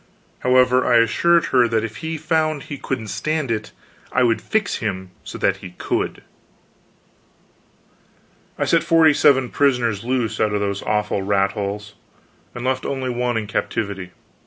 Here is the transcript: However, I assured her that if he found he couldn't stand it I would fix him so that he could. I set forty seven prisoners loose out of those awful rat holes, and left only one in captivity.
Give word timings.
However, 0.39 0.83
I 0.83 0.97
assured 0.97 1.45
her 1.53 1.67
that 1.67 1.83
if 1.83 1.97
he 1.97 2.17
found 2.17 2.63
he 2.63 2.79
couldn't 2.79 3.09
stand 3.09 3.51
it 3.51 3.71
I 4.11 4.23
would 4.23 4.41
fix 4.41 4.77
him 4.77 5.11
so 5.23 5.37
that 5.37 5.57
he 5.57 5.75
could. 5.77 6.23
I 8.57 8.65
set 8.65 8.81
forty 8.83 9.13
seven 9.13 9.49
prisoners 9.49 10.03
loose 10.03 10.39
out 10.39 10.53
of 10.55 10.59
those 10.59 10.81
awful 10.81 11.21
rat 11.21 11.51
holes, 11.51 11.93
and 12.55 12.65
left 12.65 12.83
only 12.83 13.11
one 13.11 13.37
in 13.37 13.45
captivity. 13.45 14.09